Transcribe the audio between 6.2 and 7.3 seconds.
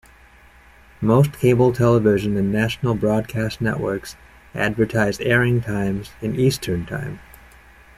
in Eastern time.